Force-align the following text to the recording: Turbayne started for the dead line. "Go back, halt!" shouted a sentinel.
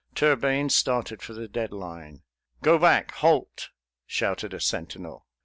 Turbayne 0.15 0.69
started 0.71 1.21
for 1.21 1.33
the 1.33 1.47
dead 1.47 1.71
line. 1.71 2.23
"Go 2.63 2.79
back, 2.79 3.11
halt!" 3.11 3.69
shouted 4.07 4.51
a 4.51 4.59
sentinel. 4.59 5.27